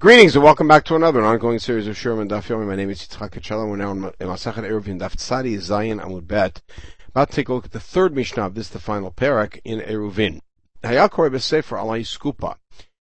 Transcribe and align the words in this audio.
Greetings 0.00 0.34
and 0.34 0.42
welcome 0.42 0.66
back 0.66 0.86
to 0.86 0.96
another 0.96 1.22
ongoing 1.22 1.58
series 1.58 1.86
of 1.86 1.94
Sherman 1.94 2.26
Daf. 2.26 2.48
My 2.66 2.74
name 2.74 2.88
is 2.88 3.02
Yitzchak 3.02 3.32
Kachello. 3.32 3.68
We're 3.68 3.76
now 3.76 3.90
in 3.90 4.00
Masachet 4.00 4.66
Eruvin 4.66 4.98
Daf 4.98 5.14
Tzadi 5.14 5.56
Zayin 5.56 6.02
Amud 6.02 6.26
Bet. 6.26 6.62
About 7.08 7.28
to 7.28 7.36
take 7.36 7.50
a 7.50 7.52
look 7.52 7.66
at 7.66 7.72
the 7.72 7.80
third 7.80 8.14
Mishnah 8.14 8.48
this, 8.48 8.68
the 8.68 8.78
final 8.78 9.10
parak 9.10 9.60
in 9.62 9.78
Eruvin. 9.80 10.40
Hayakore 10.82 11.28
B'Sefer 11.28 11.76
Alai 11.76 12.00
Skupa. 12.00 12.56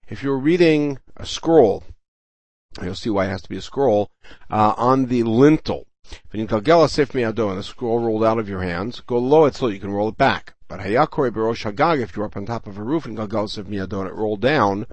If 0.08 0.22
you're 0.22 0.38
reading 0.38 0.98
a 1.18 1.26
scroll, 1.26 1.84
you'll 2.82 2.94
see 2.94 3.10
why 3.10 3.26
it 3.26 3.28
has 3.28 3.42
to 3.42 3.50
be 3.50 3.58
a 3.58 3.62
scroll, 3.62 4.10
uh, 4.48 4.72
on 4.78 5.04
the 5.04 5.22
lintel. 5.22 5.86
And 6.32 6.48
the 6.48 7.62
scroll 7.62 7.98
rolled 7.98 8.24
out 8.24 8.38
of 8.38 8.48
your 8.48 8.62
hands, 8.62 9.00
go 9.00 9.18
low 9.18 9.44
it 9.44 9.54
so 9.54 9.66
you 9.66 9.80
can 9.80 9.92
roll 9.92 10.08
it 10.08 10.16
back. 10.16 10.54
But 10.66 10.80
Hayakore 10.80 11.30
B'Rosh 11.30 11.70
Hagag, 11.70 12.00
if 12.00 12.16
you're 12.16 12.24
up 12.24 12.38
on 12.38 12.46
top 12.46 12.66
of 12.66 12.78
a 12.78 12.82
roof 12.82 13.04
and 13.04 13.18
Galgal 13.18 13.50
Sef 13.50 13.66
Miyado 13.66 14.00
and 14.00 14.08
it 14.08 14.14
rolled 14.14 14.40
down, 14.40 14.86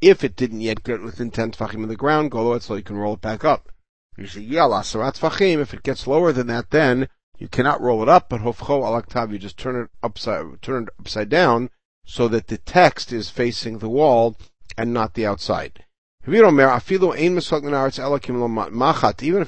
if 0.00 0.24
it 0.24 0.36
didn't 0.36 0.60
yet 0.60 0.82
get 0.84 1.02
within 1.02 1.30
10 1.30 1.52
tfachim 1.52 1.82
of 1.82 1.88
the 1.88 1.96
ground, 1.96 2.30
go 2.30 2.42
low 2.42 2.58
so 2.58 2.74
you 2.74 2.82
can 2.82 2.96
roll 2.96 3.14
it 3.14 3.20
back 3.20 3.44
up. 3.44 3.68
You 4.16 4.26
say, 4.26 4.42
if 4.42 5.74
it 5.74 5.82
gets 5.82 6.06
lower 6.06 6.32
than 6.32 6.46
that, 6.48 6.70
then 6.70 7.08
you 7.38 7.48
cannot 7.48 7.80
roll 7.80 8.02
it 8.02 8.08
up, 8.08 8.28
but 8.28 8.42
hofcho 8.42 8.82
alaktav, 8.82 9.32
you 9.32 9.38
just 9.38 9.56
turn 9.56 9.76
it 9.76 9.90
upside, 10.02 10.60
turn 10.62 10.84
it 10.84 10.90
upside 10.98 11.28
down, 11.28 11.70
so 12.04 12.28
that 12.28 12.48
the 12.48 12.58
text 12.58 13.12
is 13.12 13.30
facing 13.30 13.78
the 13.78 13.88
wall 13.88 14.36
and 14.76 14.92
not 14.92 15.14
the 15.14 15.24
outside. 15.26 15.84
Even 16.26 16.44
if 16.44 16.58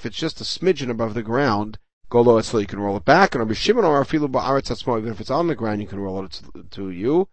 it's 0.06 0.16
just 0.16 0.40
a 0.40 0.45
smidgen 0.45 0.90
above 0.90 1.15
the 1.15 1.23
ground, 1.23 1.79
go 2.09 2.23
low 2.23 2.40
so 2.40 2.59
you 2.59 2.66
can 2.66 2.80
roll 2.80 2.96
it 2.96 3.04
back. 3.04 3.34
And 3.34 3.43
even 3.43 3.52
if 3.52 5.20
it's 5.20 5.30
on 5.30 5.46
the 5.48 5.54
ground, 5.54 5.82
you 5.82 5.87
can 5.87 6.01
roll 6.01 6.24
it 6.24 6.43
to 6.70 6.90
you. 6.90 7.29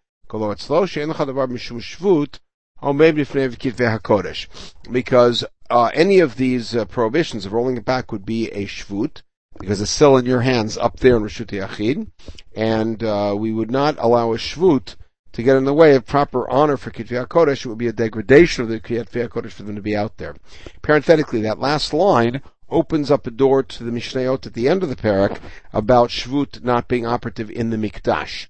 Because 4.91 5.43
uh, 5.69 5.91
any 5.93 6.19
of 6.19 6.35
these 6.35 6.75
uh, 6.75 6.85
prohibitions 6.85 7.45
of 7.45 7.53
rolling 7.53 7.77
it 7.77 7.85
back 7.85 8.11
would 8.11 8.25
be 8.25 8.49
a 8.51 8.65
shvut, 8.65 9.21
because 9.59 9.81
it's 9.81 9.91
still 9.91 10.17
in 10.17 10.25
your 10.25 10.41
hands 10.41 10.77
up 10.77 10.99
there 10.99 11.17
in 11.17 11.23
Rishut 11.23 11.47
Yachid, 11.47 12.11
and 12.55 13.03
uh, 13.03 13.35
we 13.37 13.51
would 13.51 13.71
not 13.71 13.95
allow 13.97 14.31
a 14.31 14.37
shvut 14.37 14.95
to 15.31 15.43
get 15.43 15.57
in 15.57 15.65
the 15.65 15.73
way 15.73 15.95
of 15.95 16.05
proper 16.05 16.49
honor 16.49 16.77
for 16.77 16.91
Kitvei 16.91 17.25
HaKodesh. 17.25 17.65
It 17.65 17.69
would 17.69 17.77
be 17.77 17.87
a 17.87 17.93
degradation 17.93 18.63
of 18.63 18.69
the 18.69 18.79
Kitvei 18.79 19.27
HaKodesh 19.27 19.51
for 19.51 19.63
them 19.63 19.75
to 19.75 19.81
be 19.81 19.95
out 19.95 20.17
there. 20.17 20.35
Parenthetically, 20.81 21.41
that 21.41 21.59
last 21.59 21.93
line 21.93 22.41
opens 22.69 23.09
up 23.09 23.25
a 23.25 23.31
door 23.31 23.63
to 23.63 23.83
the 23.83 23.91
Mishnayot 23.91 24.45
at 24.45 24.53
the 24.53 24.69
end 24.69 24.83
of 24.83 24.89
the 24.89 24.95
parak 24.95 25.39
about 25.73 26.09
shvut 26.09 26.63
not 26.63 26.87
being 26.87 27.05
operative 27.05 27.49
in 27.49 27.71
the 27.71 27.77
Mikdash. 27.77 28.47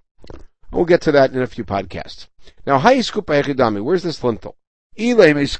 We'll 0.71 0.85
get 0.85 1.01
to 1.01 1.11
that 1.13 1.31
in 1.31 1.41
a 1.41 1.47
few 1.47 1.63
podcasts. 1.63 2.27
Now, 2.65 2.79
Hayi 2.79 2.99
Skupa 2.99 3.41
Echidami, 3.41 3.83
where's 3.83 4.03
this 4.03 4.23
lintel? 4.23 4.55
If 4.95 5.17
it's 5.19 5.55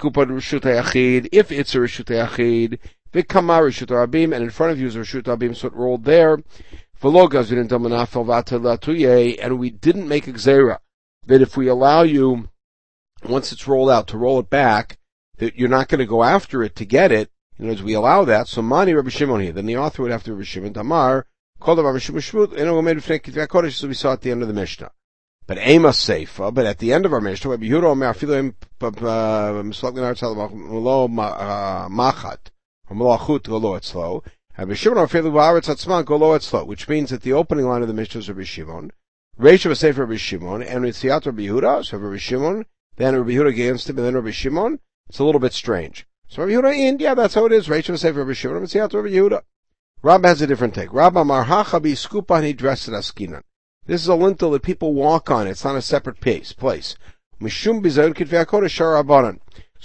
a 1.75 1.77
Rishut 1.77 2.05
Echid, 2.05 2.79
Vikama 3.11 3.59
Rishut 3.61 3.87
Rabim, 3.87 4.35
and 4.35 4.43
in 4.43 4.49
front 4.51 4.71
of 4.71 4.79
you 4.79 4.85
is 4.87 4.95
a 4.95 4.99
Rishut 4.99 5.23
Rabim, 5.23 5.55
so 5.55 5.67
it 5.67 5.73
rolled 5.73 6.03
there. 6.03 6.43
And 9.41 9.59
we 9.59 9.69
didn't 9.69 10.07
make 10.07 10.27
a 10.27 10.33
Xera, 10.33 10.77
that 11.25 11.41
if 11.41 11.57
we 11.57 11.67
allow 11.67 12.03
you, 12.03 12.49
once 13.23 13.51
it's 13.51 13.67
rolled 13.67 13.89
out, 13.89 14.07
to 14.09 14.17
roll 14.17 14.39
it 14.39 14.49
back, 14.49 14.99
that 15.37 15.55
you're 15.55 15.69
not 15.69 15.87
going 15.87 15.99
to 15.99 16.05
go 16.05 16.23
after 16.23 16.61
it 16.61 16.75
to 16.75 16.85
get 16.85 17.11
it, 17.11 17.31
in 17.57 17.65
other 17.65 17.73
words, 17.73 17.83
we 17.83 17.93
allow 17.93 18.25
that, 18.25 18.47
so 18.47 18.61
Mani 18.61 18.93
Rabbi 18.93 19.09
Shimon 19.09 19.41
here, 19.41 19.53
then 19.53 19.65
the 19.65 19.77
author 19.77 20.03
would 20.03 20.11
have 20.11 20.23
to 20.23 20.33
Rabbi 20.33 20.43
Shimon 20.43 20.73
Tamar, 20.73 21.25
called 21.59 21.79
Rabbi 21.79 21.97
Shimon 21.97 22.21
Shmut, 22.21 22.55
and 22.55 22.71
was 22.71 22.83
made 22.83 22.97
Kodesh, 22.97 23.73
so 23.73 23.87
we 23.87 23.93
saw 23.93 24.13
at 24.13 24.21
the 24.21 24.31
end 24.31 24.41
of 24.41 24.47
the 24.47 24.53
Mishnah. 24.53 24.91
But 25.49 25.67
Ema 25.67 25.89
Seifa, 25.89 26.41
oh, 26.41 26.51
but 26.51 26.67
at 26.67 26.77
the 26.77 26.93
end 26.93 27.07
of 27.07 27.13
our 27.13 27.19
Mishnah, 27.19 27.49
Rabbi 27.49 27.65
Yehuda 27.65 27.85
Omer 27.85 28.13
Afilu 28.13 28.53
Mislak 28.79 29.95
Minar 29.95 30.13
Tzal 30.13 30.35
Malo 30.53 31.05
uh, 31.05 31.89
Machat, 31.89 32.51
or 32.87 32.95
Golo 33.39 33.75
Etzlo, 33.75 34.23
Rabbi 34.59 34.75
Shimon 34.75 35.07
Afilu 35.07 35.31
Ba'aretz 35.31 35.67
Atzman 35.67 36.05
Golo 36.05 36.37
Etzlo, 36.37 36.67
which 36.67 36.87
means 36.87 37.09
that 37.09 37.23
the 37.23 37.33
opening 37.33 37.65
line 37.65 37.81
of 37.81 37.87
the 37.87 37.95
Mishnah 37.95 38.19
is 38.19 38.29
Rabbi 38.29 38.43
Shimon, 38.43 38.91
of 39.39 39.43
a 39.43 39.75
Sefer 39.75 40.01
Rabbi 40.01 40.17
Shimon, 40.17 40.61
and 40.61 40.85
Ritziat 40.85 41.25
Rabbi 41.25 41.41
Yehuda, 41.41 41.83
so 41.83 41.97
Rabbi 41.97 42.17
Shimon, 42.17 42.67
then 42.97 43.15
Rabbi 43.15 43.31
Yehuda 43.31 43.49
against 43.49 43.89
him, 43.89 43.97
and 43.97 44.05
then 44.05 44.13
Rabbi 44.13 44.29
Shimon, 44.29 44.77
it's 45.09 45.17
a 45.17 45.23
little 45.23 45.41
bit 45.41 45.53
strange. 45.53 46.05
So 46.27 46.43
Rabbi 46.43 46.53
Yehuda 46.61 46.77
in, 46.77 46.99
yeah, 46.99 47.15
that's 47.15 47.33
how 47.33 47.47
it 47.47 47.53
is. 47.53 47.67
Reish 47.67 47.89
of 47.89 47.95
a 47.95 47.97
Sefer 47.97 48.19
Rabbi 48.19 48.33
Shimon, 48.33 48.61
Ritziat 48.61 48.93
Rabbi 48.93 49.15
Yehuda. 49.15 49.41
Rabbi 50.03 50.27
has 50.27 50.43
a 50.43 50.47
different 50.47 50.75
take. 50.75 50.93
Rabbi 50.93 51.23
Marhacha 51.23 51.81
Bi 51.81 51.93
Skupa 51.93 52.43
He 52.43 52.53
dressed 52.53 52.87
Askinan. 52.87 53.41
This 53.89 54.03
is 54.03 54.07
a 54.07 54.13
lintel 54.13 54.51
that 54.51 54.61
people 54.61 54.93
walk 54.93 55.31
on. 55.31 55.47
It's 55.47 55.63
not 55.63 55.75
a 55.75 55.81
separate 55.81 56.21
place. 56.21 56.53
place. 56.53 56.95
So 57.41 57.47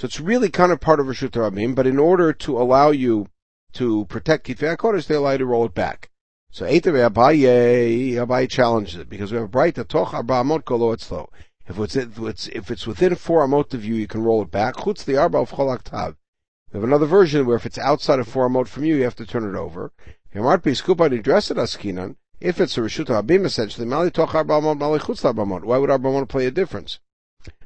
it's 0.02 0.20
really 0.20 0.50
kind 0.50 0.72
of 0.72 0.80
part 0.80 1.00
of 1.00 1.06
Rishut 1.06 1.30
Rabim, 1.30 1.74
but 1.74 1.86
in 1.86 1.98
order 1.98 2.34
to 2.34 2.58
allow 2.58 2.90
you 2.90 3.28
to 3.72 4.04
protect 4.04 4.46
Kitvei 4.46 4.76
HaKodesh, 4.76 5.06
they 5.06 5.14
allow 5.14 5.30
you 5.30 5.38
to 5.38 5.46
roll 5.46 5.64
it 5.64 5.72
back. 5.72 6.10
So 6.50 6.66
Eitave 6.66 7.10
Abaye, 7.10 8.12
Abaye 8.12 8.50
challenges 8.50 8.96
it, 8.96 9.08
because 9.08 9.32
we 9.32 9.36
have 9.36 9.46
a 9.46 9.48
bright 9.48 9.76
Toch 9.88 10.12
Arba 10.12 10.34
Amot 10.34 10.66
Kolo 10.66 10.94
Etzlo. 10.94 11.30
If 11.66 11.78
it's, 11.78 11.96
if 11.96 12.18
it's, 12.18 12.48
if 12.48 12.70
it's 12.70 12.86
within 12.86 13.14
four 13.14 13.42
Amot 13.46 13.72
of 13.72 13.86
you, 13.86 13.94
you 13.94 14.06
can 14.06 14.22
roll 14.22 14.42
it 14.42 14.50
back. 14.50 14.74
Chutz 14.74 15.02
the 15.06 15.16
Arba 15.16 15.38
of 15.38 15.52
Cholak 15.52 15.82
Tav. 15.82 16.16
We 16.70 16.76
have 16.76 16.84
another 16.84 17.06
version 17.06 17.46
where 17.46 17.56
if 17.56 17.64
it's 17.64 17.78
outside 17.78 18.18
of 18.18 18.28
four 18.28 18.50
Amot 18.50 18.68
from 18.68 18.84
you, 18.84 18.96
you 18.96 19.04
have 19.04 19.16
to 19.16 19.24
turn 19.24 19.48
it 19.48 19.58
over. 19.58 19.92
Yamart 20.34 20.58
Piskupa 20.58 21.08
Nidressed 21.08 21.56
Askinan. 21.56 22.16
If 22.40 22.60
it's 22.60 22.76
a 22.76 22.80
Rishut 22.80 23.06
Abim, 23.06 23.44
essentially, 23.44 23.86
Mali 23.86 24.10
Toch 24.10 24.30
Arbamot, 24.30 24.78
Mali 24.78 24.98
Chutz 24.98 25.22
Arbamot. 25.22 25.64
Why 25.64 25.78
would 25.78 25.90
Arbamot 25.90 26.28
play 26.28 26.46
a 26.46 26.50
difference? 26.50 26.98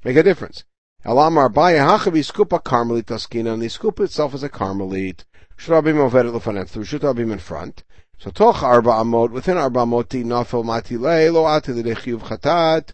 Make 0.04 0.16
a 0.16 0.22
difference. 0.22 0.64
Elamar 1.04 1.52
Baya 1.52 1.80
Hachavi 1.80 2.24
Skupa 2.24 2.62
Carmelit 2.62 3.04
Taskina, 3.04 3.52
and 3.54 3.62
the 3.62 3.66
Skupa 3.66 4.04
itself 4.04 4.34
is 4.34 4.42
a 4.42 4.48
Carmelit. 4.48 5.24
Rishut 5.58 5.82
Abim 5.82 5.96
Overet 5.96 6.32
the 6.32 6.80
Rishut 6.80 7.00
Abim 7.00 7.32
in 7.32 7.38
front. 7.38 7.84
So 8.18 8.30
Toch 8.30 8.62
Arba 8.62 8.90
Amot, 8.90 9.30
within 9.30 9.56
Arba 9.56 9.80
Amoti, 9.80 10.24
Nafel 10.24 10.64
Mati 10.64 10.96
Le, 10.96 11.30
Lo 11.30 11.44
Ati 11.44 11.72
L'Dechiyuv 11.72 12.20
Chatat, 12.20 12.90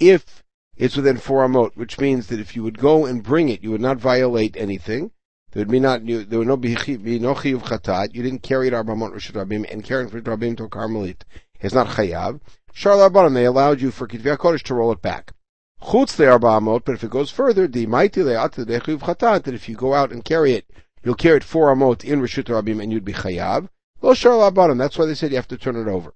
if 0.00 0.42
it's 0.76 0.96
within 0.96 1.16
four 1.16 1.46
amot, 1.46 1.74
which 1.74 1.98
means 1.98 2.26
that 2.26 2.38
if 2.38 2.54
you 2.54 2.62
would 2.62 2.78
go 2.78 3.06
and 3.06 3.22
bring 3.22 3.48
it, 3.48 3.62
you 3.62 3.70
would 3.70 3.80
not 3.80 3.96
violate 3.96 4.56
anything. 4.58 5.10
There 5.56 5.62
would 5.62 5.72
be 5.72 5.80
not 5.80 6.04
there 6.04 6.38
would 6.38 6.48
no 6.48 6.58
be, 6.58 6.74
no 6.74 7.34
chiyuv 7.34 7.62
chatat. 7.62 8.14
You 8.14 8.22
didn't 8.22 8.42
carry 8.42 8.68
it 8.68 8.74
arbamot 8.74 9.14
rishut 9.14 9.42
rabim, 9.42 9.64
and 9.72 9.82
carrying 9.82 10.10
for 10.10 10.20
rabim 10.20 10.54
to 10.58 10.64
a 10.64 10.68
carmelit 10.68 11.22
is 11.62 11.72
not 11.72 11.86
chayav. 11.86 12.40
Shar 12.74 12.96
rabbanim 12.96 13.32
they 13.32 13.46
allowed 13.46 13.80
you 13.80 13.90
for 13.90 14.06
kitvei 14.06 14.36
kodesh 14.36 14.62
to 14.64 14.74
roll 14.74 14.92
it 14.92 15.00
back. 15.00 15.32
Chutz 15.80 16.14
the 16.14 16.24
arbamot, 16.24 16.84
but 16.84 16.94
if 16.94 17.02
it 17.02 17.08
goes 17.08 17.30
further, 17.30 17.66
the 17.66 17.86
mighty 17.86 18.20
le'at 18.20 18.52
the 18.52 18.66
chiyuv 18.66 18.98
chatat 18.98 19.44
that 19.44 19.54
if 19.54 19.66
you 19.66 19.76
go 19.76 19.94
out 19.94 20.12
and 20.12 20.26
carry 20.26 20.52
it, 20.52 20.66
you'll 21.02 21.14
carry 21.14 21.38
it 21.38 21.44
four 21.44 21.74
amot 21.74 22.04
in 22.04 22.20
rishut 22.20 22.44
rabim 22.44 22.82
and 22.82 22.92
you'd 22.92 23.02
be 23.02 23.14
chayav. 23.14 23.70
Lo 24.02 24.12
shar 24.12 24.32
rabbanim. 24.32 24.76
That's 24.76 24.98
why 24.98 25.06
they 25.06 25.14
said 25.14 25.30
you 25.30 25.36
have 25.36 25.48
to 25.48 25.56
turn 25.56 25.76
it 25.76 25.88
over. 25.88 26.12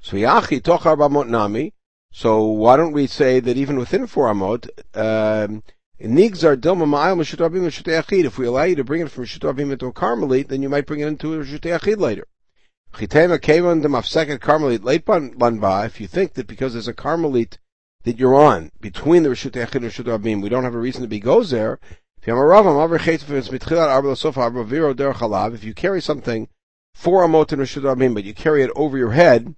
So 0.00 0.16
yachi 0.16 0.60
toch 0.64 0.82
arbamot 0.82 1.28
nami. 1.28 1.74
So 2.10 2.42
why 2.42 2.76
don't 2.76 2.92
we 2.92 3.06
say 3.06 3.38
that 3.38 3.56
even 3.56 3.78
within 3.78 4.08
four 4.08 4.26
amot, 4.32 4.68
um, 4.96 5.62
if 5.98 6.10
we 8.38 8.46
allow 8.46 8.64
you 8.64 8.76
to 8.76 8.84
bring 8.84 9.00
it 9.00 9.10
from 9.10 9.24
Rishut 9.24 9.50
Abim 9.50 9.72
into 9.72 9.86
a 9.86 9.92
Carmelite, 9.92 10.48
then 10.48 10.60
you 10.60 10.68
might 10.68 10.84
bring 10.84 11.00
it 11.00 11.06
into 11.06 11.32
a 11.32 11.38
Rishut 11.38 11.60
Yachid 11.60 11.98
later. 11.98 12.26
If 12.92 13.00
you 16.00 16.06
think 16.06 16.34
that 16.34 16.46
because 16.46 16.72
there's 16.74 16.88
a 16.88 16.92
Carmelite 16.94 17.58
that 18.04 18.18
you're 18.18 18.34
on 18.34 18.72
between 18.78 19.22
the 19.22 19.30
Rishut 19.30 19.52
Yachid 19.52 19.76
and 19.76 19.86
Rishut 19.86 20.04
Abim, 20.04 20.42
we 20.42 20.50
don't 20.50 20.64
have 20.64 20.74
a 20.74 20.78
reason 20.78 21.00
to 21.00 21.08
be 21.08 21.18
goes 21.18 21.50
there. 21.50 21.80
If 22.22 22.28
you 25.64 25.74
carry 25.74 26.02
something 26.02 26.48
for 26.92 27.22
a 27.24 27.28
mot 27.28 27.52
in 27.52 27.58
Rishut 27.58 27.82
Abim, 27.82 28.14
but 28.14 28.24
you 28.24 28.34
carry 28.34 28.62
it 28.62 28.70
over 28.76 28.98
your 28.98 29.12
head, 29.12 29.54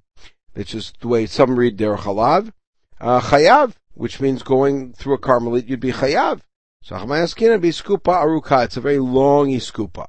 which 0.55 0.72
is 0.75 0.93
the 1.00 1.09
way 1.09 1.26
some 1.26 1.59
read 1.59 1.76
der 1.76 1.97
chalav, 1.97 2.53
uh, 3.00 3.20
chayav, 3.20 3.75
which 3.98 4.20
means 4.20 4.44
going 4.44 4.92
through 4.92 5.14
a 5.14 5.19
Carmelite, 5.19 5.69
you'd 5.69 5.81
be 5.81 5.91
chayav. 5.91 6.40
So 6.81 6.94
Achmayaskina 6.94 7.61
be 7.61 7.70
skupa 7.70 8.22
aruka. 8.22 8.64
It's 8.64 8.76
a 8.76 8.81
very 8.81 9.00
long 9.00 9.49
iskupa. 9.49 10.06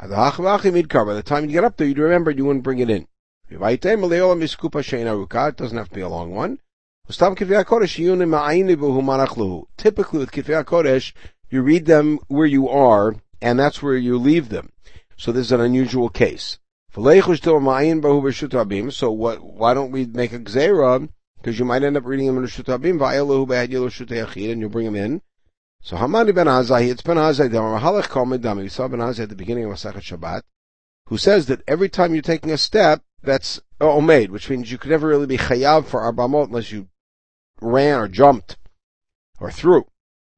By 0.00 0.06
the 0.06 1.22
time 1.22 1.44
you 1.44 1.52
get 1.52 1.64
up 1.64 1.76
there, 1.76 1.86
you'd 1.86 1.98
remember 1.98 2.30
you 2.30 2.46
wouldn't 2.46 2.64
bring 2.64 2.78
it 2.78 2.88
in. 2.88 3.06
It 3.50 3.58
doesn't 3.58 3.90
have 5.76 5.88
to 5.88 5.94
be 5.94 6.00
a 6.00 6.08
long 6.08 6.30
one. 6.32 6.60
Typically 7.08 7.46
with 10.18 10.32
Kitvei 10.32 10.64
HaKodesh, 10.64 11.12
you 11.50 11.62
read 11.62 11.84
them 11.84 12.18
where 12.28 12.46
you 12.46 12.70
are, 12.70 13.16
and 13.42 13.60
that's 13.60 13.82
where 13.82 13.96
you 13.96 14.16
leave 14.16 14.48
them. 14.48 14.72
So 15.18 15.30
this 15.30 15.44
is 15.46 15.52
an 15.52 15.60
unusual 15.60 16.08
case. 16.08 16.58
So 16.94 17.02
what, 19.12 19.44
why 19.44 19.74
don't 19.74 19.92
we 19.92 20.06
make 20.06 20.32
a 20.32 20.38
gzera 20.38 21.10
because 21.46 21.60
you 21.60 21.64
might 21.64 21.84
end 21.84 21.96
up 21.96 22.04
reading 22.04 22.26
them 22.26 22.38
in 22.38 22.42
Rishut 22.42 22.64
Abim, 22.64 22.98
Va'elahu 22.98 23.46
Be'ad 23.46 23.70
Rishut 23.70 24.08
Yachid, 24.08 24.50
and 24.50 24.60
you'll 24.60 24.68
bring 24.68 24.84
them 24.84 24.96
in. 24.96 25.22
So 25.80 25.96
Hamani 25.96 26.34
ben 26.34 26.48
Azai, 26.48 26.90
it's 26.90 27.02
ben 27.02 27.18
Azai, 27.18 27.48
Halach 27.48 28.08
Kol 28.08 28.26
Medami, 28.26 28.62
we 28.62 28.68
saw 28.68 28.88
ben 28.88 28.98
Azai 28.98 29.20
at 29.20 29.28
the 29.28 29.36
beginning 29.36 29.62
of 29.62 29.70
Masachet 29.70 30.02
Shabbat, 30.02 30.42
who 31.06 31.16
says 31.16 31.46
that 31.46 31.62
every 31.68 31.88
time 31.88 32.14
you're 32.14 32.22
taking 32.22 32.50
a 32.50 32.58
step, 32.58 33.04
that's 33.22 33.60
uh, 33.80 33.84
Omeid, 33.84 34.30
which 34.30 34.50
means 34.50 34.72
you 34.72 34.76
could 34.76 34.90
never 34.90 35.06
really 35.06 35.28
be 35.28 35.38
Chayav 35.38 35.86
for 35.86 36.00
Arbamot 36.00 36.48
unless 36.48 36.72
you 36.72 36.88
ran 37.60 38.00
or 38.00 38.08
jumped 38.08 38.56
or 39.38 39.52
threw. 39.52 39.86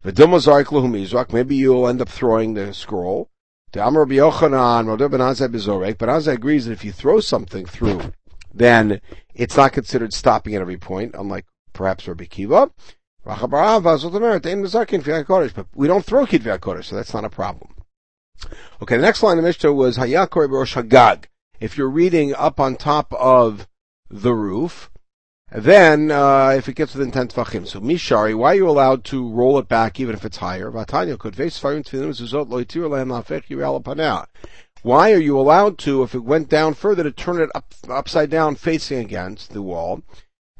Maybe 0.05 1.57
you'll 1.57 1.89
end 1.89 2.03
up 2.03 2.11
throwing 2.11 2.53
the 2.53 2.75
scroll. 2.75 3.31
The 3.73 3.83
Amr 3.83 4.05
Yochanan, 4.05 4.99
but 4.99 6.09
Azai 6.09 6.35
agrees 6.35 6.67
that 6.67 6.73
if 6.73 6.85
you 6.85 6.93
throw 6.93 7.21
something 7.21 7.65
through, 7.65 8.13
then 8.53 9.01
it's 9.35 9.57
not 9.57 9.73
considered 9.73 10.13
stopping 10.13 10.55
at 10.55 10.61
every 10.61 10.79
point, 10.79 11.15
unlike 11.17 11.47
perhaps 11.73 12.09
Rabbi 12.09 12.25
Kiva. 12.25 12.71
But 13.25 13.39
we 15.75 15.87
don't 15.87 16.05
throw 16.05 16.27
Kitvei 16.27 16.59
HaKodesh, 16.59 16.85
so 16.85 16.97
that's 16.97 17.15
not 17.15 17.25
a 17.25 17.31
problem. 17.31 17.75
Okay, 18.81 18.97
the 18.97 19.03
next 19.03 19.23
line 19.23 19.39
of 19.39 19.45
Mishnah 19.45 19.73
was 19.73 19.99
Hayakore 19.99 20.49
Rosh 20.49 20.77
Hagag. 20.77 21.25
If 21.61 21.77
you're 21.77 21.91
reading 21.91 22.35
up 22.35 22.61
on 22.61 22.77
top 22.77 23.13
of 23.15 23.67
the 24.09 24.33
roof, 24.33 24.91
then, 25.51 26.11
uh, 26.11 26.51
if 26.51 26.69
it 26.69 26.75
gets 26.75 26.95
within 26.95 27.11
10 27.11 27.29
tvachim. 27.29 27.67
So, 27.67 27.81
Mishari, 27.81 28.37
why 28.37 28.53
are 28.53 28.57
you 28.57 28.69
allowed 28.69 29.05
to 29.05 29.29
roll 29.29 29.59
it 29.59 29.67
back 29.67 29.99
even 29.99 30.15
if 30.15 30.25
it's 30.25 30.37
higher? 30.37 30.71
Why 34.83 35.13
are 35.13 35.21
you 35.21 35.39
allowed 35.39 35.79
to, 35.79 36.03
if 36.03 36.15
it 36.15 36.25
went 36.25 36.49
down 36.49 36.75
further, 36.75 37.03
to 37.03 37.11
turn 37.11 37.41
it 37.41 37.51
up, 37.55 37.75
upside 37.89 38.31
down 38.31 38.55
facing 38.55 38.99
against 38.99 39.53
the 39.53 39.63
wall? 39.63 40.03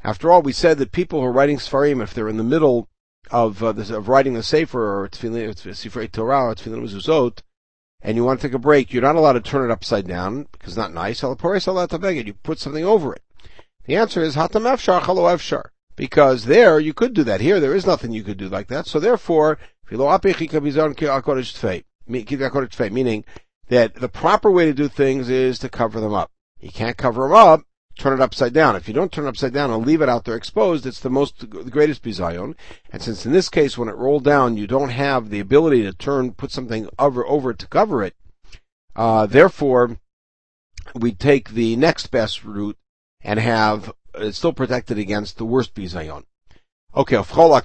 After 0.03 0.31
all, 0.31 0.41
we 0.41 0.53
said 0.53 0.77
that 0.77 0.91
people 0.91 1.19
who 1.19 1.25
are 1.25 1.31
writing 1.31 1.57
Sfarim, 1.57 2.01
if 2.01 2.13
they're 2.13 2.29
in 2.29 2.37
the 2.37 2.43
middle 2.43 2.87
of, 3.31 3.63
uh, 3.63 3.69
of 3.69 4.07
writing 4.07 4.33
the 4.33 4.43
Sefer, 4.43 5.01
or 5.01 5.07
Tefillin, 5.07 5.49
Sifrei 5.49 6.11
Torah, 6.11 6.49
or 6.49 6.55
Mezuzot, 6.55 7.39
and 8.01 8.15
you 8.15 8.23
want 8.23 8.39
to 8.39 8.47
take 8.47 8.55
a 8.55 8.59
break, 8.59 8.93
you're 8.93 9.01
not 9.01 9.15
allowed 9.15 9.33
to 9.33 9.41
turn 9.41 9.69
it 9.69 9.73
upside 9.73 10.07
down, 10.07 10.47
because 10.51 10.69
it's 10.69 10.77
not 10.77 10.93
nice. 10.93 11.21
You 11.21 12.33
put 12.43 12.59
something 12.59 12.85
over 12.85 13.13
it. 13.13 13.23
The 13.85 13.95
answer 13.95 14.21
is 14.21 14.35
Hatam 14.35 14.63
Efshar 14.63 15.01
Chalo 15.01 15.33
Efshar. 15.33 15.69
Because 15.95 16.45
there 16.45 16.79
you 16.79 16.93
could 16.93 17.13
do 17.13 17.25
that. 17.25 17.41
Here 17.41 17.59
there 17.59 17.75
is 17.75 17.85
nothing 17.85 18.13
you 18.13 18.23
could 18.23 18.37
do 18.37 18.47
like 18.47 18.67
that. 18.67 18.87
So 18.87 19.01
therefore, 19.01 19.59
meaning 19.91 20.05
that 23.69 23.95
the 23.95 24.09
proper 24.09 24.51
way 24.51 24.65
to 24.65 24.73
do 24.73 24.87
things 24.87 25.29
is 25.29 25.57
to 25.59 25.69
cover 25.69 25.99
them 25.99 26.13
up. 26.13 26.31
You 26.59 26.71
can't 26.71 26.97
cover 26.97 27.23
them 27.23 27.33
up, 27.33 27.61
turn 27.97 28.13
it 28.13 28.21
upside 28.21 28.53
down. 28.53 28.75
If 28.75 28.87
you 28.87 28.93
don't 28.93 29.11
turn 29.11 29.25
it 29.25 29.29
upside 29.29 29.53
down 29.53 29.71
and 29.71 29.85
leave 29.85 30.01
it 30.01 30.09
out 30.09 30.25
there 30.25 30.35
exposed, 30.35 30.85
it's 30.85 30.99
the 30.99 31.09
most, 31.09 31.39
the 31.39 31.69
greatest 31.69 32.03
bizayon. 32.03 32.55
And 32.91 33.01
since 33.01 33.25
in 33.25 33.31
this 33.31 33.49
case, 33.49 33.77
when 33.77 33.89
it 33.89 33.95
rolled 33.95 34.23
down, 34.23 34.57
you 34.57 34.67
don't 34.67 34.89
have 34.89 35.29
the 35.29 35.39
ability 35.39 35.83
to 35.83 35.93
turn, 35.93 36.33
put 36.33 36.51
something 36.51 36.89
over, 36.97 37.25
over 37.25 37.51
it 37.51 37.59
to 37.59 37.67
cover 37.67 38.03
it, 38.03 38.15
uh, 38.95 39.25
therefore, 39.25 39.97
we 40.95 41.11
take 41.11 41.51
the 41.51 41.75
next 41.75 42.07
best 42.07 42.43
route 42.43 42.77
and 43.21 43.39
have 43.39 43.93
it's 44.15 44.37
still 44.37 44.53
protected 44.53 44.97
against 44.97 45.37
the 45.37 45.45
worst 45.45 45.75
bizayon. 45.75 46.23
Okay, 46.95 47.15
v'chol 47.15 47.61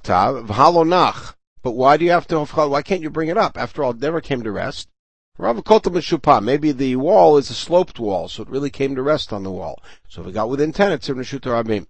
v'halonach. 0.47 1.35
But 1.63 1.73
why 1.73 1.97
do 1.97 2.05
you 2.05 2.11
have 2.11 2.27
to 2.29 2.45
Why 2.45 2.83
can't 2.83 3.01
you 3.01 3.09
bring 3.09 3.31
it 3.31 3.39
up? 3.39 3.57
After 3.57 3.83
all, 3.83 3.93
it 3.93 4.01
never 4.01 4.21
came 4.21 4.43
to 4.43 4.53
rest. 4.53 4.89
Maybe 5.37 6.73
the 6.73 6.97
wall 6.97 7.37
is 7.39 7.51
a 7.51 7.55
sloped 7.55 7.99
wall, 7.99 8.29
so 8.29 8.43
it 8.43 8.49
really 8.49 8.71
came 8.71 8.95
to 8.95 9.03
rest 9.03 9.33
on 9.33 9.43
the 9.43 9.51
wall. 9.51 9.83
So 10.09 10.23
if 10.23 10.29
it 10.29 10.33
got 10.33 10.49
within 10.49 10.73
ten, 10.73 10.93
it's 10.93 11.09
Shuta 11.09 11.51
Rabim. 11.51 11.89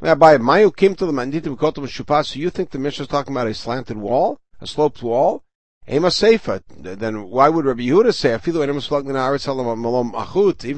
Rabbi, 0.00 0.38
Mayu 0.38 0.74
came 0.74 0.94
to 0.94 1.04
the 1.04 1.12
Manditim 1.12 1.58
Kotam 1.58 1.86
Shupa, 1.86 2.24
so 2.24 2.38
you 2.38 2.48
think 2.48 2.70
the 2.70 2.78
Mishnah 2.78 3.02
is 3.02 3.08
talking 3.08 3.34
about 3.34 3.46
a 3.46 3.52
slanted 3.52 3.98
wall? 3.98 4.40
A 4.60 4.66
sloped 4.66 5.02
wall? 5.02 5.44
Ema 5.86 6.08
Seifa. 6.08 6.62
Then 6.68 7.28
why 7.28 7.50
would 7.50 7.66
Rabbi 7.66 7.82
Yehuda 7.82 8.14
say, 8.14 8.34
even 8.34 8.70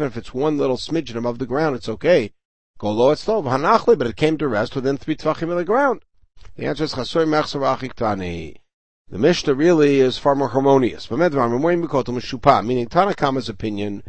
if 0.06 0.16
it's 0.16 0.34
one 0.34 0.58
little 0.58 0.76
smidgen 0.76 1.16
above 1.16 1.38
the 1.38 1.46
ground, 1.46 1.76
it's 1.76 1.88
okay. 1.88 2.32
Go 2.78 2.90
low 2.90 3.10
it's 3.10 3.28
low, 3.28 3.42
but 3.42 4.06
it 4.06 4.16
came 4.16 4.36
to 4.38 4.48
rest 4.48 4.74
within 4.74 4.96
three 4.96 5.14
tvachim 5.14 5.50
of 5.50 5.58
the 5.58 5.64
ground. 5.64 6.02
The 6.56 6.66
answer 6.66 6.84
is 6.84 6.94
Chasoy 6.94 7.26
Mechsar 7.26 7.60
The 9.10 9.18
Mishnah 9.18 9.54
really 9.54 9.98
is 9.98 10.18
far 10.18 10.36
more 10.36 10.50
harmonious. 10.50 11.10
Meaning 11.10 11.26
Tanakama's 12.86 13.48
opinion 13.48 14.04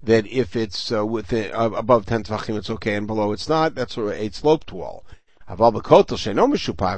that 0.00 0.26
if 0.28 0.54
it's 0.54 0.92
uh, 0.92 1.04
within, 1.04 1.52
uh, 1.52 1.70
above 1.70 2.06
10 2.06 2.22
tvachim 2.22 2.56
it's 2.56 2.70
okay 2.70 2.94
and 2.94 3.08
below 3.08 3.32
it's 3.32 3.48
not, 3.48 3.74
that's 3.74 3.98
a 3.98 4.30
sloped 4.30 4.70
wall. 4.70 5.04
If 5.48 5.60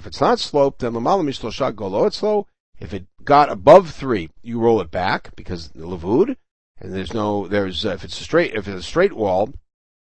it's 0.07 0.21
not 0.21 0.39
sloped, 0.39 0.81
then 0.81 0.93
Mishlosha 0.93 1.75
Golo, 1.75 2.05
it's 2.05 2.23
low. 2.23 2.47
If 2.79 2.93
it 2.93 3.07
got 3.25 3.51
above 3.51 3.91
three, 3.93 4.29
you 4.43 4.61
roll 4.61 4.83
it 4.83 4.91
back 4.91 5.35
because 5.35 5.69
the 5.69 5.87
lavud, 5.87 6.37
and 6.79 6.95
there's 6.95 7.15
no, 7.15 7.49
there's, 7.49 7.87
uh, 7.87 7.91
if 7.91 8.05
it's 8.05 8.21
a 8.21 8.25
straight, 8.25 8.55
if 8.55 8.69
it's 8.69 8.81
a 8.81 8.83
straight 8.83 9.15
wall, 9.15 9.55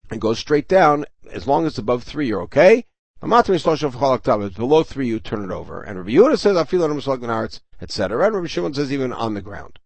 and 0.09 0.21
goes 0.21 0.39
straight 0.39 0.69
down, 0.69 1.05
as 1.31 1.47
long 1.47 1.65
as 1.65 1.73
it's 1.73 1.79
above 1.79 2.03
three, 2.03 2.27
you're 2.27 2.43
okay. 2.43 2.85
It's 3.27 4.55
below 4.55 4.83
three, 4.83 5.07
you 5.07 5.19
turn 5.19 5.43
it 5.43 5.51
over. 5.51 5.81
And 5.81 5.97
Rabbi 5.97 6.11
Yehuda 6.11 6.37
says, 6.37 6.55
I 6.55 6.63
feel 6.63 6.83
it 6.83 6.91
etc. 7.81 8.25
And 8.25 8.35
Rabbi 8.35 8.47
Shimon 8.47 8.73
says, 8.73 8.93
even 8.93 9.11
on 9.11 9.33
the 9.33 9.41
ground. 9.41 9.79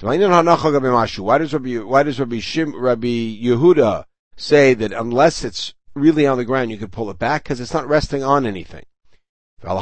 Why 0.00 0.18
does 0.18 1.52
Rabbi, 1.52 1.78
why 1.78 2.02
does 2.02 2.18
Rabbi 2.18 2.36
Shim, 2.36 2.72
Rabbi 2.76 3.06
Yehuda 3.06 4.06
say 4.36 4.74
that 4.74 4.92
unless 4.92 5.44
it's 5.44 5.72
really 5.94 6.26
on 6.26 6.36
the 6.36 6.44
ground, 6.44 6.72
you 6.72 6.78
can 6.78 6.88
pull 6.88 7.10
it 7.10 7.18
back? 7.18 7.44
Because 7.44 7.60
it's 7.60 7.72
not 7.72 7.86
resting 7.86 8.24
on 8.24 8.44
anything. 8.44 8.86
So 9.62 9.78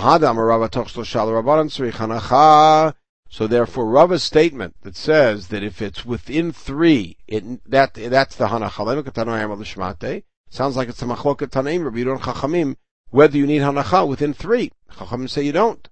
therefore, 3.46 3.86
Rava's 3.86 4.22
statement 4.22 4.76
that 4.82 4.96
says 4.96 5.48
that 5.48 5.62
if 5.62 5.80
it's 5.80 6.04
within 6.04 6.52
three, 6.52 7.16
it, 7.26 7.70
that 7.70 7.94
that's 7.94 8.36
the 8.36 8.48
hanacha. 8.48 10.22
Sounds 10.50 10.76
like 10.76 10.90
it's 10.90 11.00
a 11.00 11.06
machloket 11.06 11.48
tanaim, 11.48 11.84
Rabbi 11.84 12.00
Yudon 12.00 12.20
Chachamim, 12.20 12.76
whether 13.12 13.36
you 13.36 13.46
need 13.46 13.62
hanacha 13.62 14.08
within 14.08 14.34
three. 14.34 14.72
Chachamim 14.90 15.30
say 15.30 15.42
you 15.42 15.52
don't. 15.52 15.88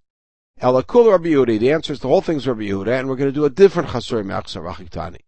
Elakul 0.60 1.08
Rabbi 1.10 1.28
Yehuda. 1.28 1.60
The 1.60 1.72
answer 1.72 1.92
is 1.92 2.00
the 2.00 2.08
whole 2.08 2.22
thing's 2.22 2.48
Rabbi 2.48 2.62
Yehuda, 2.62 2.98
and 2.98 3.08
we're 3.08 3.16
going 3.16 3.30
to 3.30 3.32
do 3.32 3.44
a 3.44 3.50
different 3.50 3.90
chasur 3.90 4.24
me'achsar 4.24 4.62
rachiktani. 4.62 5.20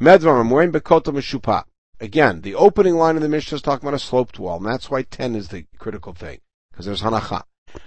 Medvar 0.00 0.44
morim 0.44 0.72
bekota. 0.72 1.64
Again, 1.98 2.42
the 2.42 2.54
opening 2.54 2.96
line 2.96 3.16
of 3.16 3.22
the 3.22 3.28
Mishnah 3.28 3.56
is 3.56 3.62
talking 3.62 3.88
about 3.88 3.96
a 3.96 3.98
sloped 3.98 4.38
wall, 4.38 4.58
and 4.58 4.66
that's 4.66 4.90
why 4.90 5.00
ten 5.02 5.34
is 5.34 5.48
the 5.48 5.64
critical 5.78 6.12
thing, 6.12 6.40
because 6.70 6.84
there's 6.84 7.00
hanacha. 7.02 7.44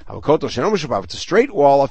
It's 0.10 1.14
a 1.14 1.18
straight 1.18 1.54
wall, 1.54 1.88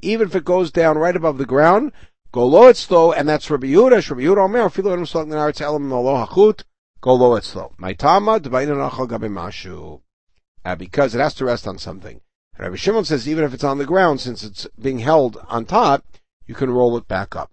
even 0.00 0.28
if 0.28 0.36
it 0.36 0.44
goes 0.44 0.70
down 0.70 0.98
right 0.98 1.16
above 1.16 1.38
the 1.38 1.46
ground, 1.46 1.92
go 2.32 2.46
low 2.46 2.68
it's 2.68 2.80
slow, 2.80 3.12
and 3.12 3.28
that's 3.28 3.50
Rabbi 3.50 3.66
Yehuda, 3.66 4.10
Rabbi 4.10 4.22
Yehuda 4.22 4.44
Omer, 4.44 4.68
it 7.04 7.44
slow. 7.44 7.72
My 7.78 7.92
tama, 7.92 8.40
mashu. 8.40 10.00
Uh, 10.64 10.76
because 10.76 11.14
it 11.14 11.20
has 11.20 11.34
to 11.34 11.44
rest 11.44 11.66
on 11.66 11.78
something. 11.78 12.20
Rabbi 12.58 12.76
Shimon 12.76 13.04
says 13.04 13.28
even 13.28 13.44
if 13.44 13.54
it's 13.54 13.64
on 13.64 13.78
the 13.78 13.84
ground, 13.84 14.20
since 14.20 14.42
it's 14.42 14.66
being 14.80 15.00
held 15.00 15.36
on 15.48 15.66
top, 15.66 16.04
you 16.46 16.54
can 16.54 16.70
roll 16.70 16.96
it 16.96 17.06
back 17.06 17.36
up. 17.36 17.52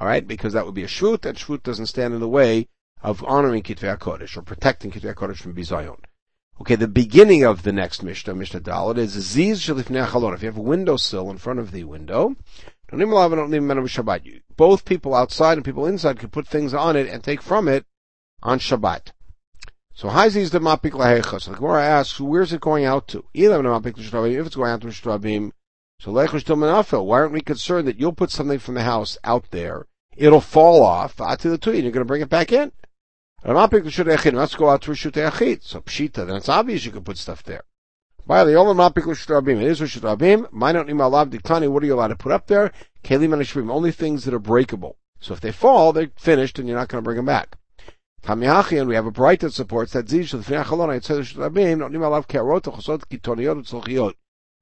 Alright, 0.00 0.28
because 0.28 0.52
that 0.52 0.66
would 0.66 0.74
be 0.74 0.82
a 0.82 0.88
shvut, 0.88 1.24
and 1.24 1.38
shvut 1.38 1.62
doesn't 1.62 1.86
stand 1.86 2.12
in 2.12 2.20
the 2.20 2.28
way 2.28 2.68
of 3.02 3.24
honoring 3.24 3.62
Kitvei 3.62 3.96
HaKodesh, 3.96 4.36
or 4.36 4.42
protecting 4.42 4.90
Kitvei 4.90 5.14
HaKodesh 5.14 5.38
from 5.38 5.54
bizayon. 5.54 5.98
Okay, 6.60 6.74
the 6.74 6.88
beginning 6.88 7.44
of 7.44 7.62
the 7.62 7.72
next 7.72 8.02
Mishnah, 8.02 8.34
Mishnah 8.34 8.60
Dalit, 8.60 8.98
is 8.98 9.12
Ziz 9.12 9.60
Shalifnei 9.60 10.06
Chalon. 10.06 10.34
If 10.34 10.42
you 10.42 10.48
have 10.48 10.56
a 10.56 10.62
windowsill 10.62 11.30
in 11.30 11.38
front 11.38 11.58
of 11.58 11.70
the 11.70 11.84
window, 11.84 12.36
both 14.56 14.84
people 14.84 15.14
outside 15.14 15.58
and 15.58 15.64
people 15.64 15.86
inside 15.86 16.18
can 16.18 16.28
put 16.28 16.46
things 16.46 16.72
on 16.72 16.96
it 16.96 17.08
and 17.08 17.22
take 17.22 17.42
from 17.42 17.68
it 17.68 17.84
on 18.42 18.58
Shabbat. 18.58 19.12
So 19.94 20.08
Haiziz 20.08 20.50
the 20.50 20.60
Mapik 20.60 20.92
Lahecha. 20.92 21.40
So 21.40 21.52
the 21.52 21.56
Gemara 21.56 21.82
asks, 21.84 22.20
where's 22.20 22.52
it 22.52 22.60
going 22.60 22.84
out 22.84 23.08
to? 23.08 23.24
If 23.32 23.50
it's 23.50 24.56
going 24.56 24.70
out 24.70 24.80
to 24.82 24.88
Shtrabim, 24.88 25.52
so 25.98 26.12
Lechush 26.12 26.44
Menafel, 26.44 27.06
why 27.06 27.20
aren't 27.20 27.32
we 27.32 27.40
concerned 27.40 27.88
that 27.88 27.98
you'll 27.98 28.12
put 28.12 28.30
something 28.30 28.58
from 28.58 28.74
the 28.74 28.82
house 28.82 29.16
out 29.24 29.50
there, 29.50 29.86
it'll 30.14 30.42
fall 30.42 30.82
off, 30.82 31.16
to 31.16 31.48
the 31.48 31.70
and 31.70 31.82
you're 31.82 31.90
going 31.90 31.94
to 31.94 32.04
bring 32.04 32.20
it 32.20 32.28
back 32.28 32.52
in? 32.52 32.72
Let's 33.42 34.54
go 34.54 34.68
out 34.68 34.82
to 34.82 34.90
Rishut 34.90 35.12
Echid. 35.12 35.62
So 35.62 35.80
Pshita, 35.80 36.26
then 36.26 36.36
it's 36.36 36.50
obvious 36.50 36.84
you 36.84 36.92
can 36.92 37.04
put 37.04 37.16
stuff 37.16 37.42
there. 37.42 37.62
By 38.26 38.44
the 38.44 38.52
Olam 38.52 38.76
Mapik 38.76 39.04
Rishut 39.04 39.48
It 39.48 39.62
is 39.62 39.80
Rishut 39.80 40.02
Rabim. 40.02 40.50
Nimalav 40.50 41.30
Diktani, 41.30 41.68
what 41.70 41.82
are 41.82 41.86
you 41.86 41.94
allowed 41.94 42.08
to 42.08 42.16
put 42.16 42.32
up 42.32 42.48
there? 42.48 42.72
Kelim 43.02 43.32
and 43.32 43.70
only 43.70 43.92
things 43.92 44.24
that 44.24 44.34
are 44.34 44.38
breakable. 44.38 44.98
So 45.20 45.32
if 45.32 45.40
they 45.40 45.52
fall, 45.52 45.92
they're 45.94 46.10
finished 46.16 46.58
and 46.58 46.68
you're 46.68 46.76
not 46.76 46.88
going 46.88 47.02
to 47.02 47.04
bring 47.04 47.16
them 47.16 47.24
back. 47.24 47.56
Tamiyachi, 48.26 48.80
and 48.80 48.88
we 48.88 48.96
have 48.96 49.06
a 49.06 49.12
bright 49.12 49.38
that 49.40 49.52
supports 49.52 49.92
that 49.92 50.06
Zish, 50.06 50.32
the 50.32 50.38
Finachalona, 50.38 50.96
it 50.96 51.04
says 51.04 51.32
Rishut 51.32 51.48
Rabim, 51.48 51.78
Not 51.78 51.92
Nimalav 51.92 52.26
Chosot, 52.26 53.04
Kitoniot. 53.06 54.14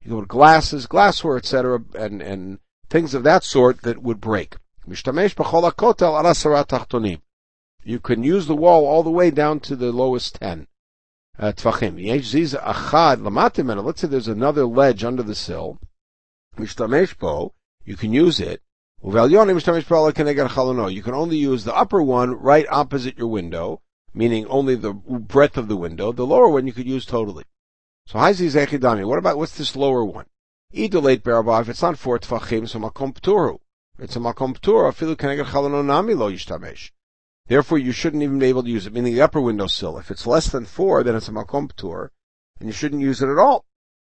You 0.03 0.09
go 0.09 0.21
to 0.21 0.27
glasses, 0.27 0.85
glassware, 0.85 1.37
etc., 1.37 1.81
and, 1.97 2.21
and 2.21 2.59
things 2.91 3.15
of 3.15 3.23
that 3.23 3.43
sort 3.43 3.81
that 3.81 4.03
would 4.03 4.21
break. 4.21 4.57
You 4.87 4.95
can 7.99 8.23
use 8.23 8.45
the 8.45 8.55
wall 8.55 8.85
all 8.85 9.01
the 9.01 9.09
way 9.09 9.31
down 9.31 9.59
to 9.61 9.75
the 9.75 9.91
lowest 9.91 10.35
10 10.35 10.67
uh. 11.37 11.51
Let's 11.55 11.61
say 14.01 14.07
there's 14.07 14.27
another 14.27 14.65
ledge 14.65 15.03
under 15.03 15.23
the 15.23 15.35
sill. 15.35 15.79
You 16.57 16.67
can 17.97 18.13
use 18.13 18.39
it. 18.39 18.61
You 19.03 19.11
can 19.11 21.13
only 21.13 21.37
use 21.37 21.63
the 21.63 21.75
upper 21.75 22.01
one 22.01 22.31
right 22.31 22.65
opposite 22.69 23.17
your 23.17 23.27
window, 23.27 23.81
meaning 24.13 24.45
only 24.47 24.75
the 24.75 24.93
breadth 24.93 25.57
of 25.57 25.67
the 25.67 25.77
window. 25.77 26.11
The 26.11 26.25
lower 26.25 26.47
one 26.47 26.67
you 26.67 26.73
could 26.73 26.87
use 26.87 27.05
totally. 27.05 27.43
So 28.07 28.19
what 28.19 29.19
about 29.19 29.37
what's 29.37 29.57
this 29.57 29.75
lower 29.75 30.03
one? 30.03 30.25
If 30.71 30.93
it's 30.93 31.81
not 31.81 31.97
four 31.97 32.19
tfachim, 32.19 32.67
so 32.67 32.79
makom 32.79 33.13
pturu. 33.13 33.59
It's 33.97 34.15
a 34.15 34.19
makom 34.19 34.57
ptura, 34.57 34.93
filu 34.93 35.15
keneged 35.15 35.45
chalono 35.45 35.85
nami 35.85 36.15
lo 36.15 36.31
yishtamesh. 36.31 36.91
Therefore, 37.47 37.77
you 37.77 37.91
shouldn't 37.91 38.23
even 38.23 38.39
be 38.39 38.47
able 38.47 38.63
to 38.63 38.69
use 38.69 38.87
it, 38.87 38.93
meaning 38.93 39.13
the 39.13 39.21
upper 39.21 39.39
window 39.39 39.67
sill. 39.67 39.97
If 39.97 40.09
it's 40.09 40.25
less 40.25 40.49
than 40.49 40.65
four, 40.65 41.03
then 41.03 41.15
it's 41.15 41.27
a 41.27 41.31
makom 41.31 41.71
ptur, 41.71 42.09
and 42.59 42.67
you 42.67 42.73
shouldn't 42.73 43.01
use 43.01 43.21
it 43.21 43.29
at 43.29 43.37
all. 43.37 43.65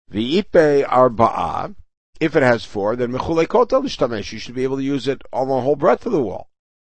The 0.09 0.43
ipe 0.43 0.87
arba'a, 0.87 1.75
if 2.21 2.35
it 2.37 2.43
has 2.43 2.65
four, 2.65 2.97
then 2.97 3.13
mechule 3.13 3.47
kotel 3.47 3.83
yishtamesh. 3.83 4.33
You 4.33 4.39
should 4.39 4.55
be 4.55 4.65
able 4.65 4.77
to 4.77 4.83
use 4.83 5.07
it 5.07 5.23
on 5.33 5.49
the 5.49 5.61
whole 5.61 5.77
breadth 5.77 6.07
of 6.07 6.13
the 6.13 6.23
wall. 6.23 6.49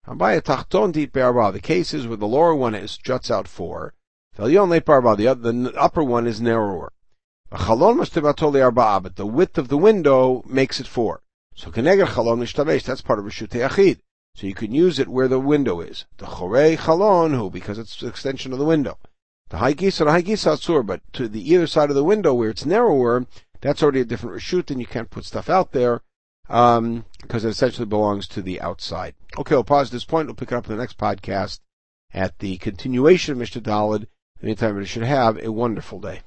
The 0.06 1.60
case 1.62 1.94
is 1.94 2.06
where 2.06 2.16
the 2.16 2.26
lower 2.26 2.54
one 2.54 2.74
is 2.74 2.98
juts 2.98 3.30
out 3.30 3.48
four. 3.48 3.94
The, 4.36 4.46
the 4.46 5.72
upper 5.76 6.04
one 6.04 6.26
is 6.26 6.40
narrower. 6.40 6.92
But 7.50 9.16
the 9.16 9.26
width 9.26 9.58
of 9.58 9.68
the 9.68 9.78
window 9.78 10.42
makes 10.46 10.80
it 10.80 10.86
four. 10.86 11.22
So 11.54 11.70
keneged 11.70 12.06
chalon 12.08 12.40
nishtamesh, 12.40 12.82
that's 12.82 13.00
part 13.00 13.18
of 13.18 13.24
Rishut 13.24 13.48
Achid. 13.48 14.00
So 14.34 14.46
you 14.48 14.54
can 14.54 14.72
use 14.74 14.98
it 14.98 15.08
where 15.08 15.28
the 15.28 15.38
window 15.38 15.80
is. 15.80 16.04
The 16.18 16.26
chorei 16.26 16.76
chalon, 16.76 17.36
who, 17.36 17.48
because 17.48 17.78
it's 17.78 18.02
an 18.02 18.08
extension 18.08 18.52
of 18.52 18.58
the 18.58 18.64
window. 18.64 18.98
The 19.50 19.58
high 19.58 19.74
gisa, 19.74 20.04
the 20.04 20.10
high 20.10 20.22
gisa 20.22 20.54
atzur, 20.56 20.84
but 20.84 21.00
to 21.12 21.28
the 21.28 21.48
either 21.48 21.68
side 21.68 21.90
of 21.90 21.94
the 21.94 22.02
window 22.02 22.34
where 22.34 22.50
it's 22.50 22.66
narrower, 22.66 23.26
that's 23.64 23.82
already 23.82 24.00
a 24.00 24.04
different 24.04 24.36
reshut, 24.36 24.70
and 24.70 24.78
you 24.78 24.86
can't 24.86 25.10
put 25.10 25.24
stuff 25.24 25.48
out 25.48 25.72
there, 25.72 26.02
um, 26.50 27.06
because 27.22 27.46
it 27.46 27.48
essentially 27.48 27.86
belongs 27.86 28.28
to 28.28 28.42
the 28.42 28.60
outside. 28.60 29.14
Okay, 29.38 29.54
we'll 29.54 29.64
pause 29.64 29.88
at 29.88 29.92
this 29.92 30.04
point. 30.04 30.28
We'll 30.28 30.34
pick 30.34 30.52
it 30.52 30.54
up 30.54 30.68
in 30.68 30.76
the 30.76 30.80
next 30.80 30.98
podcast 30.98 31.60
at 32.12 32.38
the 32.40 32.58
continuation 32.58 33.32
of 33.32 33.38
Mishnah 33.38 33.62
Daled. 33.62 34.06
Anytime, 34.42 34.78
you 34.78 34.84
should 34.84 35.04
have 35.04 35.42
a 35.42 35.50
wonderful 35.50 35.98
day. 35.98 36.20